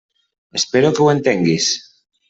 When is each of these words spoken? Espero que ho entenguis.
Espero 0.59 0.91
que 0.95 1.05
ho 1.05 1.13
entenguis. 1.15 1.73